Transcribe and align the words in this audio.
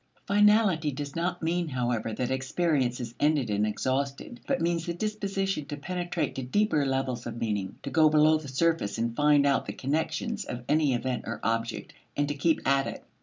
Finality 0.25 0.91
does 0.91 1.15
not 1.15 1.43
mean, 1.43 1.67
however, 1.67 2.11
that 2.11 2.31
experience 2.31 2.99
is 2.99 3.13
ended 3.19 3.51
and 3.51 3.67
exhausted, 3.67 4.39
but 4.47 4.59
means 4.59 4.87
the 4.87 4.95
disposition 4.95 5.65
to 5.65 5.77
penetrate 5.77 6.33
to 6.33 6.41
deeper 6.41 6.87
levels 6.87 7.27
of 7.27 7.37
meaning 7.37 7.75
to 7.83 7.91
go 7.91 8.09
below 8.09 8.35
the 8.39 8.47
surface 8.47 8.97
and 8.97 9.15
find 9.15 9.45
out 9.45 9.67
the 9.67 9.73
connections 9.73 10.43
of 10.43 10.63
any 10.67 10.95
event 10.95 11.25
or 11.27 11.39
object, 11.43 11.93
and 12.17 12.27
to 12.29 12.33
keep 12.33 12.67
at 12.67 12.87
it. 12.87 13.03